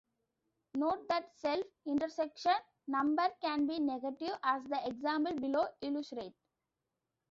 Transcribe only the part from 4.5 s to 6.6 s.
the example below illustrates.